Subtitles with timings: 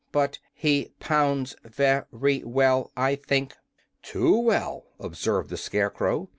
[0.11, 3.55] But he pounds ve ry well, I think."
[4.01, 6.27] "Too well," observed the Scarecrow.